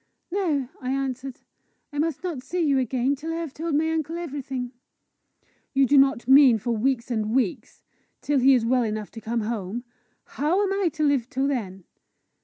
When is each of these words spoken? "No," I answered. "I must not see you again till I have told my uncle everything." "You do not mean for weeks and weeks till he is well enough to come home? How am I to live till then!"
"No," 0.31 0.67
I 0.81 0.89
answered. 0.91 1.41
"I 1.93 1.99
must 1.99 2.23
not 2.23 2.41
see 2.41 2.61
you 2.65 2.79
again 2.79 3.15
till 3.15 3.31
I 3.31 3.35
have 3.35 3.53
told 3.53 3.75
my 3.75 3.91
uncle 3.91 4.17
everything." 4.17 4.71
"You 5.75 5.85
do 5.85 5.95
not 5.95 6.27
mean 6.27 6.57
for 6.57 6.71
weeks 6.75 7.11
and 7.11 7.35
weeks 7.35 7.83
till 8.19 8.39
he 8.39 8.55
is 8.55 8.65
well 8.65 8.81
enough 8.81 9.11
to 9.11 9.21
come 9.21 9.41
home? 9.41 9.83
How 10.23 10.63
am 10.63 10.73
I 10.73 10.89
to 10.93 11.03
live 11.03 11.29
till 11.29 11.47
then!" 11.47 11.83